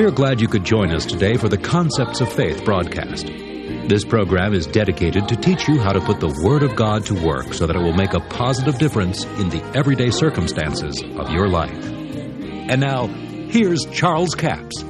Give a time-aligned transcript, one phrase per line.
[0.00, 3.26] We are glad you could join us today for the Concepts of Faith broadcast.
[3.26, 7.14] This program is dedicated to teach you how to put the Word of God to
[7.22, 11.48] work so that it will make a positive difference in the everyday circumstances of your
[11.48, 11.84] life.
[11.84, 14.82] And now, here's Charles Capps.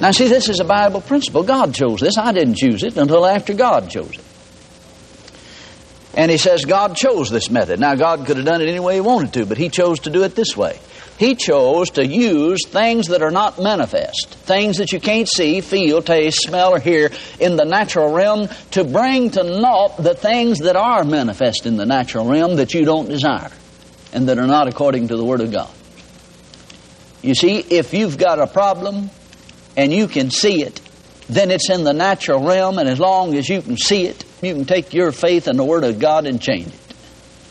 [0.00, 1.44] Now, see, this is a Bible principle.
[1.44, 2.18] God chose this.
[2.18, 4.24] I didn't choose it until after God chose it.
[6.16, 7.78] And he says God chose this method.
[7.78, 10.10] Now, God could have done it any way he wanted to, but he chose to
[10.10, 10.80] do it this way.
[11.18, 16.02] He chose to use things that are not manifest, things that you can't see, feel,
[16.02, 20.76] taste, smell, or hear in the natural realm to bring to naught the things that
[20.76, 23.50] are manifest in the natural realm that you don't desire
[24.12, 25.70] and that are not according to the Word of God.
[27.22, 29.10] You see, if you've got a problem
[29.76, 30.80] and you can see it,
[31.28, 34.54] then it's in the natural realm, and as long as you can see it, you
[34.54, 36.85] can take your faith in the Word of God and change it.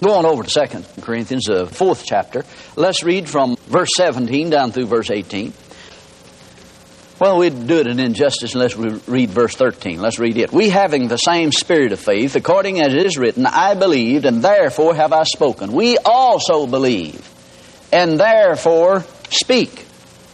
[0.06, 2.46] Go on over to 2 Corinthians, the fourth chapter.
[2.76, 5.52] Let's read from verse 17 down through verse 18.
[7.20, 10.00] Well, we'd do it an injustice unless we read verse 13.
[10.00, 10.52] Let's read it.
[10.52, 14.44] We having the same spirit of faith, according as it is written, I believed, and
[14.44, 15.72] therefore have I spoken.
[15.72, 17.28] We also believe,
[17.92, 19.88] and therefore speak.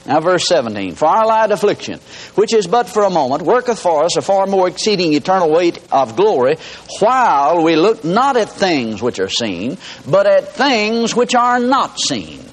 [0.06, 0.96] Now, verse 17.
[0.96, 2.00] For our light affliction,
[2.34, 5.80] which is but for a moment, worketh for us a far more exceeding eternal weight
[5.92, 6.58] of glory,
[7.00, 12.00] while we look not at things which are seen, but at things which are not
[12.00, 12.44] seen.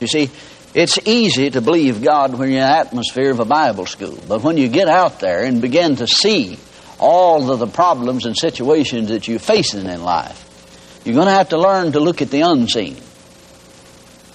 [0.00, 0.30] You see,
[0.74, 4.42] it's easy to believe God when you're in the atmosphere of a Bible school, but
[4.42, 6.58] when you get out there and begin to see
[6.98, 10.48] all of the problems and situations that you're facing in life,
[11.04, 12.96] you're going to have to learn to look at the unseen.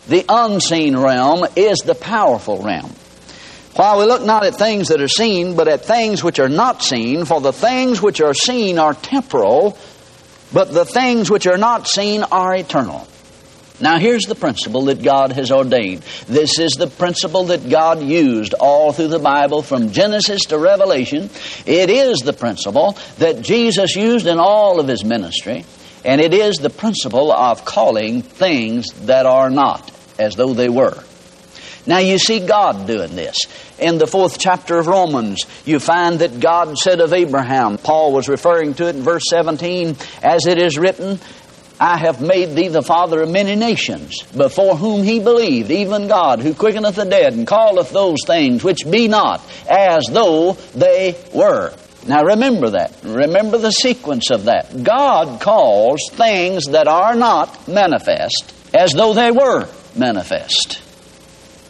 [0.08, 2.94] The unseen realm is the powerful realm.
[3.76, 6.82] While we look not at things that are seen, but at things which are not
[6.82, 9.78] seen, for the things which are seen are temporal,
[10.54, 13.08] but the things which are not seen are eternal.
[13.80, 16.02] Now, here's the principle that God has ordained.
[16.28, 21.30] This is the principle that God used all through the Bible from Genesis to Revelation.
[21.66, 25.66] It is the principle that Jesus used in all of his ministry,
[26.04, 31.04] and it is the principle of calling things that are not as though they were.
[31.88, 33.38] Now you see God doing this.
[33.80, 38.28] In the fourth chapter of Romans, you find that God said of Abraham, Paul was
[38.28, 41.18] referring to it in verse 17, as it is written,
[41.80, 46.42] I have made thee the father of many nations, before whom he believed, even God,
[46.42, 51.74] who quickeneth the dead, and calleth those things which be not, as though they were.
[52.06, 52.96] Now remember that.
[53.04, 54.84] Remember the sequence of that.
[54.84, 60.82] God calls things that are not manifest as though they were manifest.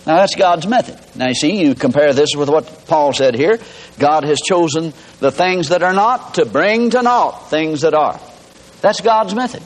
[0.07, 0.97] Now that's God's method.
[1.17, 3.59] Now you see, you compare this with what Paul said here.
[3.99, 8.19] God has chosen the things that are not to bring to naught things that are.
[8.79, 9.63] That's God's method.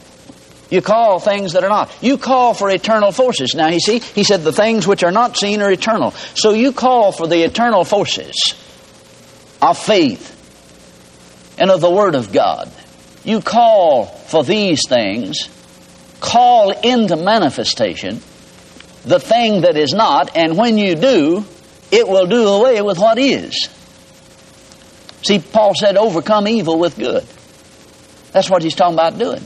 [0.72, 1.92] You call things that are not.
[2.02, 3.54] You call for eternal forces.
[3.54, 6.12] Now, you see, he said the things which are not seen are eternal.
[6.12, 8.56] So you call for the eternal forces
[9.62, 10.30] of faith
[11.60, 12.72] and of the Word of God.
[13.26, 15.50] You call for these things,
[16.22, 18.22] call into manifestation
[19.04, 21.46] the thing that is not, and when you do,
[21.92, 23.70] it will do away with what is.
[25.24, 27.26] See, Paul said, overcome evil with good.
[28.32, 29.44] That's what he's talking about doing.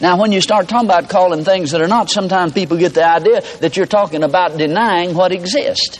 [0.00, 3.06] Now, when you start talking about calling things that are not, sometimes people get the
[3.06, 5.98] idea that you're talking about denying what exists.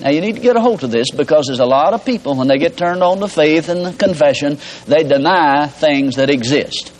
[0.00, 2.34] Now, you need to get a hold of this because there's a lot of people,
[2.36, 6.92] when they get turned on to faith and confession, they deny things that exist.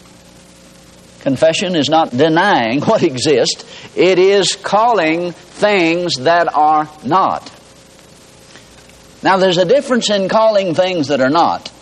[1.21, 3.65] Confession is not denying what exists,
[3.97, 7.53] it is calling things that are not.
[9.23, 11.73] Now, there's a difference in calling things that are not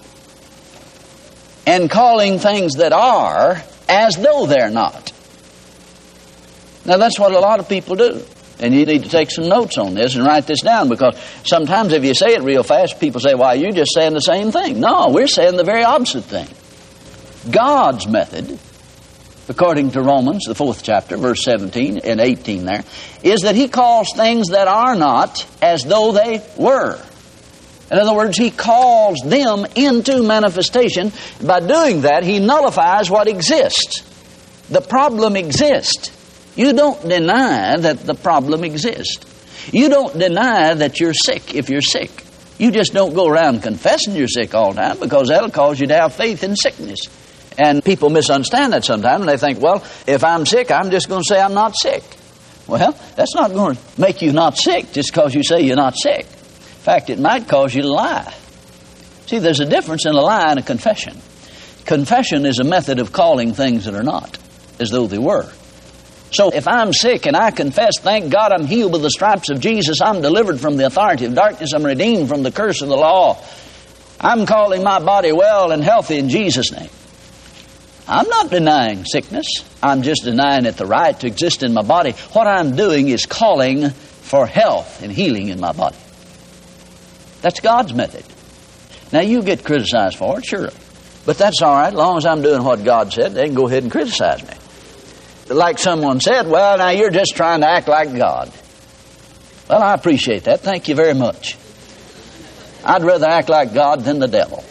[1.66, 5.12] and calling things that are as though they're not.
[6.86, 8.24] Now, that's what a lot of people do.
[8.58, 11.92] And you need to take some notes on this and write this down because sometimes
[11.92, 14.80] if you say it real fast, people say, why, you're just saying the same thing.
[14.80, 16.48] No, we're saying the very opposite thing.
[17.52, 18.58] God's method
[19.48, 22.84] according to Romans, the fourth chapter, verse 17 and 18 there,
[23.22, 27.00] is that he calls things that are not as though they were.
[27.90, 31.12] In other words, he calls them into manifestation.
[31.44, 34.02] By doing that, he nullifies what exists.
[34.68, 36.10] The problem exists.
[36.56, 39.24] You don't deny that the problem exists.
[39.72, 42.24] You don't deny that you're sick if you're sick.
[42.58, 45.86] You just don't go around confessing you're sick all the time because that'll cause you
[45.88, 47.00] to have faith in sickness.
[47.58, 51.22] And people misunderstand that sometimes, and they think, well, if I'm sick, I'm just going
[51.22, 52.02] to say I'm not sick.
[52.66, 55.96] Well, that's not going to make you not sick just because you say you're not
[55.96, 56.26] sick.
[56.26, 58.34] In fact, it might cause you to lie.
[59.26, 61.16] See, there's a difference in a lie and a confession.
[61.84, 64.38] Confession is a method of calling things that are not
[64.78, 65.50] as though they were.
[66.32, 69.60] So if I'm sick and I confess, thank God I'm healed with the stripes of
[69.60, 72.96] Jesus, I'm delivered from the authority of darkness, I'm redeemed from the curse of the
[72.96, 73.42] law.
[74.20, 76.90] I'm calling my body well and healthy in Jesus' name.
[78.08, 79.46] I'm not denying sickness.
[79.82, 82.12] I'm just denying it the right to exist in my body.
[82.32, 85.96] What I'm doing is calling for health and healing in my body.
[87.42, 88.24] That's God's method.
[89.12, 90.70] Now, you get criticized for it, sure.
[91.24, 91.88] But that's all right.
[91.88, 94.54] As long as I'm doing what God said, they can go ahead and criticize me.
[95.54, 98.52] Like someone said, well, now you're just trying to act like God.
[99.68, 100.60] Well, I appreciate that.
[100.60, 101.56] Thank you very much.
[102.84, 104.64] I'd rather act like God than the devil.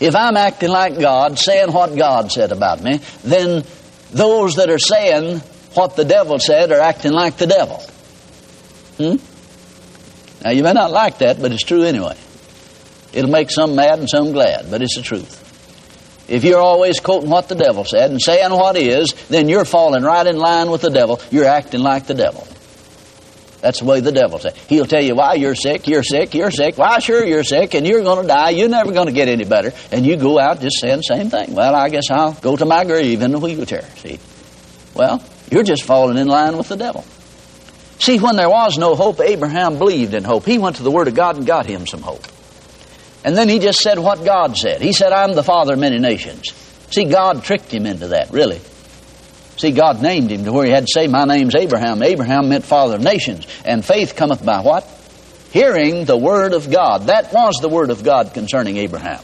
[0.00, 3.64] If I'm acting like God, saying what God said about me, then
[4.10, 5.40] those that are saying
[5.74, 7.82] what the devil said are acting like the devil.
[8.98, 9.16] Hmm?
[10.42, 12.16] Now, you may not like that, but it's true anyway.
[13.12, 15.42] It'll make some mad and some glad, but it's the truth.
[16.28, 20.02] If you're always quoting what the devil said and saying what is, then you're falling
[20.02, 21.20] right in line with the devil.
[21.30, 22.46] You're acting like the devil.
[23.66, 24.56] That's the way the devil says.
[24.68, 26.78] He'll tell you why you're sick, you're sick, you're sick.
[26.78, 28.50] Why, sure, you're sick, and you're going to die.
[28.50, 29.72] You're never going to get any better.
[29.90, 31.52] And you go out just saying the same thing.
[31.52, 33.82] Well, I guess I'll go to my grave in the wheelchair.
[33.96, 34.20] See?
[34.94, 35.20] Well,
[35.50, 37.04] you're just falling in line with the devil.
[37.98, 40.44] See, when there was no hope, Abraham believed in hope.
[40.44, 42.24] He went to the Word of God and got him some hope.
[43.24, 44.80] And then he just said what God said.
[44.80, 46.52] He said, I'm the father of many nations.
[46.92, 48.60] See, God tricked him into that, really.
[49.56, 52.02] See, God named him to where he had to say, My name's Abraham.
[52.02, 53.46] Abraham meant father of nations.
[53.64, 54.84] And faith cometh by what?
[55.50, 57.06] Hearing the word of God.
[57.06, 59.22] That was the word of God concerning Abraham.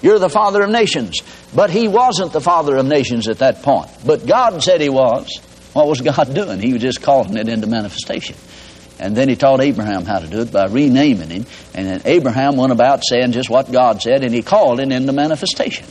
[0.00, 1.20] You're the father of nations.
[1.54, 3.90] But he wasn't the father of nations at that point.
[4.06, 5.40] But God said he was.
[5.72, 6.60] What was God doing?
[6.60, 8.36] He was just calling it into manifestation.
[8.98, 11.46] And then he taught Abraham how to do it by renaming him.
[11.74, 15.12] And then Abraham went about saying just what God said, and he called it into
[15.12, 15.86] manifestation.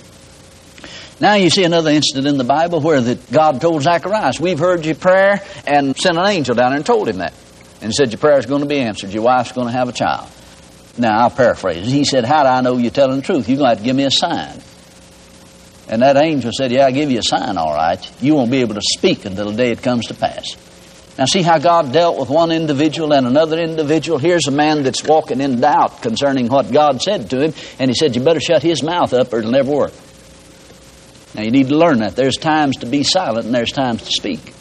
[1.21, 4.83] Now you see another incident in the Bible where that God told Zacharias, We've heard
[4.87, 7.33] your prayer, and sent an angel down there and told him that.
[7.79, 9.11] And said, Your prayer is going to be answered.
[9.11, 10.27] Your wife's going to have a child.
[10.97, 11.85] Now, I'll paraphrase.
[11.85, 13.47] He said, How do I know you're telling the truth?
[13.47, 14.61] You're going to have to give me a sign.
[15.87, 18.11] And that angel said, Yeah, I'll give you a sign, all right.
[18.19, 20.57] You won't be able to speak until the day it comes to pass.
[21.19, 24.17] Now, see how God dealt with one individual and another individual?
[24.17, 27.95] Here's a man that's walking in doubt concerning what God said to him, and he
[27.95, 29.93] said, You better shut his mouth up or it'll never work.
[31.33, 32.15] Now, you need to learn that.
[32.15, 34.53] There's times to be silent and there's times to speak.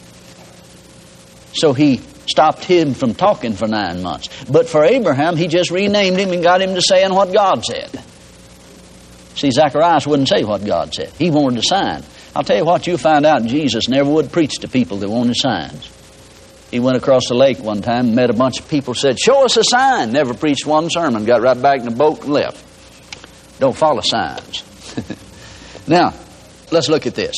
[1.53, 1.97] So he
[2.27, 4.29] stopped him from talking for nine months.
[4.45, 8.03] But for Abraham, he just renamed him and got him to saying what God said.
[9.35, 11.09] See, Zacharias wouldn't say what God said.
[11.17, 12.03] He wanted a sign.
[12.35, 15.35] I'll tell you what, you'll find out Jesus never would preach to people that wanted
[15.35, 15.89] signs.
[16.69, 19.57] He went across the lake one time, met a bunch of people, said, Show us
[19.57, 20.13] a sign.
[20.13, 23.59] Never preached one sermon, got right back in the boat and left.
[23.59, 24.63] Don't follow signs.
[25.87, 26.13] now,
[26.71, 27.35] let's look at this.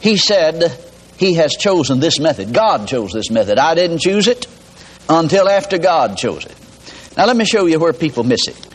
[0.00, 0.72] He said
[1.16, 2.52] he has chosen this method.
[2.52, 3.58] God chose this method.
[3.58, 4.46] I didn't choose it
[5.08, 6.54] until after God chose it.
[7.16, 8.68] Now, let me show you where people miss it,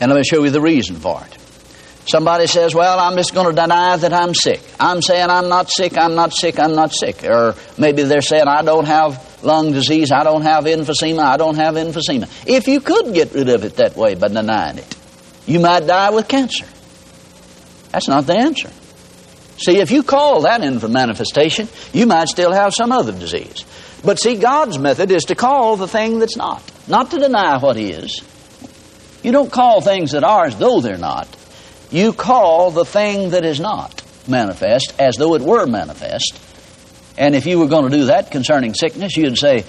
[0.00, 1.38] and let me show you the reason for it.
[2.06, 4.60] Somebody says, Well, I'm just going to deny that I'm sick.
[4.78, 7.24] I'm saying I'm not sick, I'm not sick, I'm not sick.
[7.24, 11.54] Or maybe they're saying, I don't have lung disease, I don't have emphysema, I don't
[11.54, 12.28] have emphysema.
[12.46, 14.96] If you could get rid of it that way by denying it,
[15.46, 16.66] you might die with cancer.
[17.90, 18.70] That's not the answer.
[19.56, 23.64] See, if you call that in for manifestation, you might still have some other disease.
[24.04, 27.76] But see, God's method is to call the thing that's not, not to deny what
[27.76, 28.22] is.
[29.22, 31.28] You don't call things that are as though they're not.
[31.90, 36.40] You call the thing that is not manifest as though it were manifest.
[37.16, 39.64] And if you were going to do that concerning sickness, you'd say,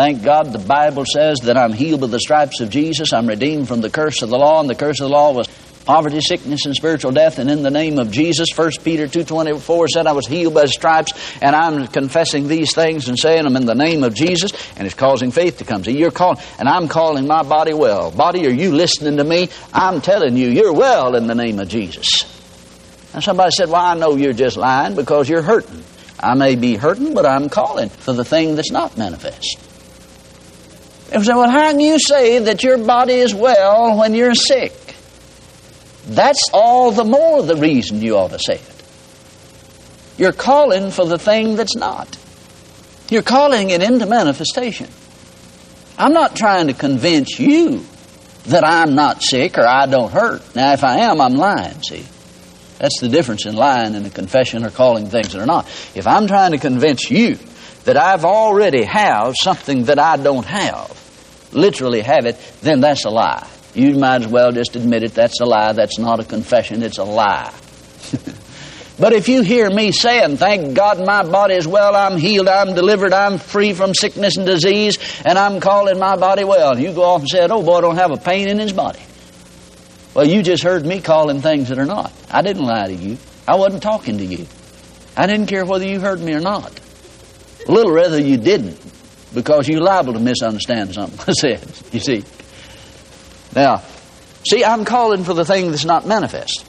[0.00, 3.12] Thank God the Bible says that I'm healed by the stripes of Jesus.
[3.12, 5.48] I'm redeemed from the curse of the law, and the curse of the law was
[5.84, 7.38] poverty, sickness, and spiritual death.
[7.38, 11.12] And in the name of Jesus, 1 Peter 2.24 said I was healed by stripes,
[11.40, 14.94] and I'm confessing these things and saying them in the name of Jesus, and it's
[14.94, 15.84] causing faith to come.
[15.84, 18.10] See, you're calling, and I'm calling my body well.
[18.10, 19.48] Body, are you listening to me?
[19.72, 22.06] I'm telling you, you're well in the name of Jesus.
[23.12, 25.82] And somebody said, well, I know you're just lying because you're hurting.
[26.20, 29.58] I may be hurting, but I'm calling for the thing that's not manifest.
[31.10, 34.72] They say, well, how can you say that your body is well when you're sick?
[36.10, 38.82] That's all the more the reason you ought to say it.
[40.18, 42.18] You're calling for the thing that's not.
[43.10, 44.88] You're calling it into manifestation.
[45.96, 47.84] I'm not trying to convince you
[48.46, 50.56] that I'm not sick or I don't hurt.
[50.56, 52.04] Now, if I am, I'm lying, see?
[52.78, 55.66] That's the difference in lying and a confession or calling things that are not.
[55.94, 57.38] If I'm trying to convince you
[57.84, 60.90] that I've already have something that I don't have,
[61.52, 63.46] literally have it, then that's a lie.
[63.74, 65.14] You might as well just admit it.
[65.14, 65.72] That's a lie.
[65.72, 66.82] That's not a confession.
[66.82, 67.52] It's a lie.
[69.00, 72.74] But if you hear me saying, Thank God my body is well, I'm healed, I'm
[72.74, 76.92] delivered, I'm free from sickness and disease, and I'm calling my body well, and you
[76.92, 79.00] go off and say, Oh boy, I don't have a pain in his body.
[80.12, 82.12] Well, you just heard me calling things that are not.
[82.30, 83.16] I didn't lie to you.
[83.48, 84.46] I wasn't talking to you.
[85.16, 86.78] I didn't care whether you heard me or not.
[87.66, 88.78] A little rather you didn't,
[89.32, 92.22] because you're liable to misunderstand something I said, you see.
[93.54, 93.82] Now,
[94.48, 96.66] see, I'm calling for the thing that's not manifest.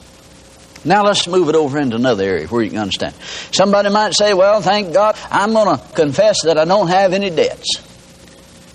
[0.84, 3.14] Now let's move it over into another area where you can understand.
[3.52, 7.30] Somebody might say, well, thank God, I'm going to confess that I don't have any
[7.30, 7.76] debts.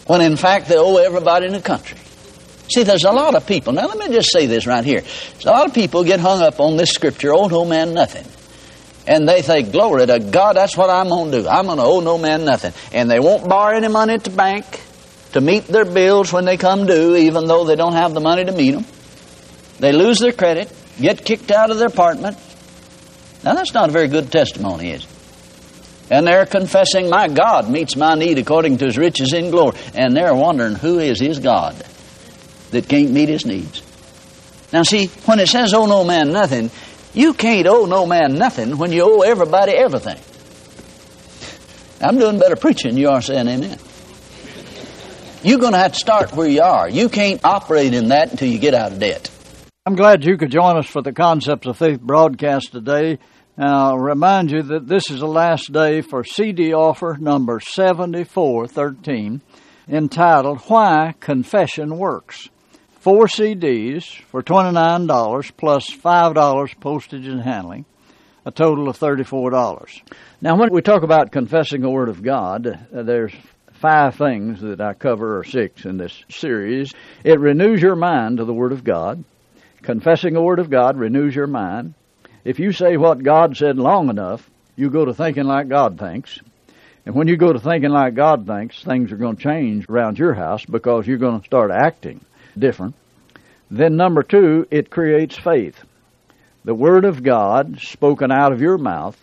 [0.05, 1.97] When in fact they owe everybody in the country.
[2.73, 3.73] See, there's a lot of people.
[3.73, 5.01] Now let me just say this right here.
[5.01, 8.25] There's a lot of people get hung up on this scripture, owe no man nothing.
[9.05, 11.47] And they think, glory to God, that's what I'm going to do.
[11.47, 12.73] I'm going to owe no man nothing.
[12.93, 14.65] And they won't borrow any money at the bank
[15.37, 18.43] to meet their bills when they come due, even though they don't have the money
[18.43, 18.85] to meet them.
[19.79, 22.37] They lose their credit get kicked out of their apartment.
[23.43, 25.09] Now, that's not a very good testimony, is it?
[26.09, 29.77] And they're confessing, My God meets my need according to his riches in glory.
[29.93, 31.75] And they're wondering, Who is his God
[32.71, 33.83] that can't meet his needs?
[34.71, 36.71] Now, see, when it says, Owe no man nothing,
[37.13, 40.17] you can't owe no man nothing when you owe everybody everything.
[41.99, 43.77] I'm doing better preaching you are saying amen.
[45.43, 46.89] You're going to have to start where you are.
[46.89, 49.29] You can't operate in that until you get out of debt.
[49.85, 53.19] I'm glad you could join us for the Concepts of Faith broadcast today.
[53.55, 59.41] I'll remind you that this is the last day for CD offer number 7413
[59.87, 62.49] entitled Why Confession Works.
[62.99, 67.85] Four CDs for $29 plus $5 postage and handling,
[68.43, 70.01] a total of $34.
[70.41, 73.33] Now, when we talk about confessing the Word of God, uh, there's
[73.77, 76.93] five things that I cover, or six in this series.
[77.23, 79.23] It renews your mind to the Word of God.
[79.83, 81.93] Confessing the Word of God renews your mind.
[82.43, 86.39] If you say what God said long enough, you go to thinking like God thinks.
[87.05, 90.19] And when you go to thinking like God thinks, things are going to change around
[90.19, 92.19] your house because you're going to start acting
[92.57, 92.95] different.
[93.69, 95.83] Then, number two, it creates faith.
[96.65, 99.17] The Word of God, spoken out of your mouth,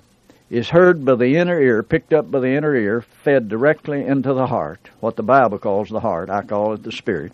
[0.51, 4.35] is heard by the inner ear, picked up by the inner ear, fed directly into
[4.35, 6.31] the heart, what the Bible calls the heart.
[6.31, 7.33] I call it the spirit.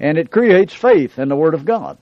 [0.00, 1.98] And it creates faith in the Word of God.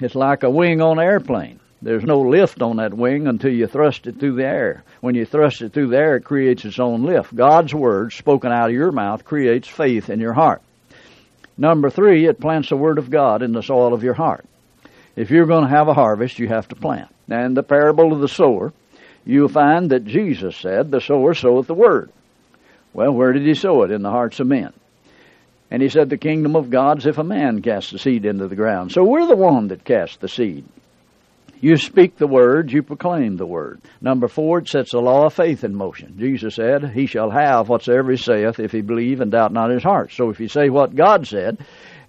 [0.00, 1.60] It's like a wing on an airplane.
[1.82, 4.84] There's no lift on that wing until you thrust it through the air.
[5.00, 7.36] When you thrust it through the air, it creates its own lift.
[7.36, 10.62] God's word, spoken out of your mouth, creates faith in your heart.
[11.58, 14.46] Number three, it plants the word of God in the soil of your heart.
[15.14, 17.14] If you're going to have a harvest, you have to plant.
[17.28, 18.72] And the parable of the sower,
[19.24, 22.10] you'll find that Jesus said, The sower soweth the word.
[22.92, 23.90] Well, where did he sow it?
[23.90, 24.72] In the hearts of men.
[25.70, 28.48] And he said, The kingdom of God is if a man casts the seed into
[28.48, 28.92] the ground.
[28.92, 30.64] So we're the one that casts the seed.
[31.60, 33.80] You speak the word, you proclaim the word.
[34.02, 36.16] Number four, it sets the law of faith in motion.
[36.18, 39.82] Jesus said, He shall have whatsoever he saith if he believe and doubt not his
[39.82, 40.12] heart.
[40.12, 41.58] So if you say what God said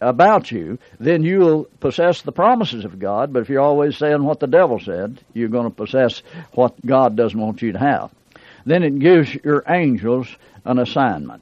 [0.06, 3.34] about you, then you'll possess the promises of God.
[3.34, 6.22] But if you're always saying what the devil said, you're going to possess
[6.54, 8.12] what God doesn't want you to have.
[8.66, 10.28] Then it gives your angels
[10.64, 11.42] an assignment.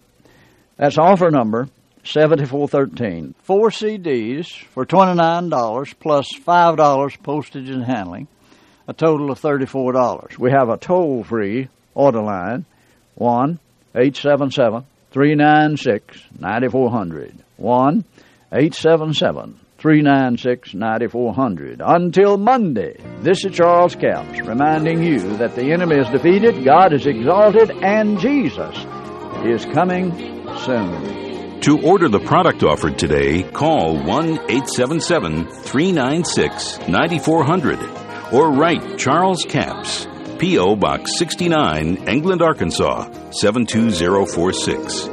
[0.77, 1.67] That's offer number
[2.03, 3.35] 7413.
[3.43, 8.27] Four CDs for $29 plus $5 postage and handling,
[8.87, 10.37] a total of $34.
[10.37, 12.65] We have a toll free order line
[13.15, 13.59] 1
[13.95, 17.35] 877 396 9400.
[17.57, 18.03] 1
[18.53, 21.81] 877 396 9400.
[21.83, 27.07] Until Monday, this is Charles Capps reminding you that the enemy is defeated, God is
[27.07, 28.77] exalted, and Jesus
[29.43, 30.11] is coming
[30.59, 31.59] soon.
[31.61, 37.79] To order the product offered today, call 1 877 396 9400
[38.31, 40.07] or write Charles Capps,
[40.37, 40.75] P.O.
[40.75, 45.12] Box 69, England, Arkansas 72046.